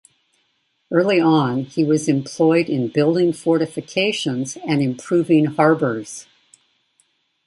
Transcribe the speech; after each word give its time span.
Early 0.89 1.19
on 1.21 1.59
he 1.65 1.83
was 1.83 2.09
employed 2.09 2.69
in 2.71 2.87
building 2.87 3.33
fortifications 3.33 4.57
and 4.67 4.81
improving 4.81 5.45
harbors. 5.45 6.25